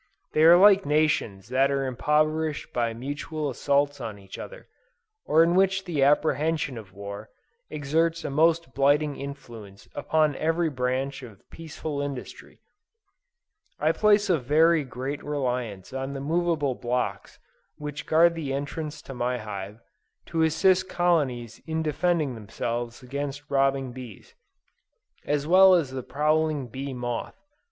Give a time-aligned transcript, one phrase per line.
[0.33, 4.67] They are like nations that are impoverished by mutual assaults on each other:
[5.25, 7.29] or in which the apprehension of war,
[7.69, 12.61] exerts a most blighting influence upon every branch of peaceful industry.
[13.79, 17.37] I place very great reliance on the movable blocks
[17.75, 19.81] which guard the entrance to my hive,
[20.25, 24.33] to assist colonies in defending themselves against robbing bees,
[25.27, 27.35] as well as the prowling bee moth.